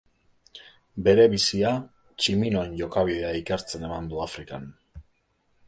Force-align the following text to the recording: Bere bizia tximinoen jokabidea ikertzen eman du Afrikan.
Bere 1.07 1.25
bizia 1.33 1.73
tximinoen 2.21 2.73
jokabidea 2.81 3.35
ikertzen 3.43 3.87
eman 3.91 4.09
du 4.15 4.25
Afrikan. 4.27 4.67